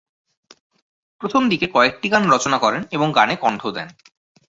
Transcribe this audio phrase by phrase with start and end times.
[1.21, 3.87] প্রথমদিকে কয়েকটি গান রচনা করেন এবং গানে কণ্ঠ দেন।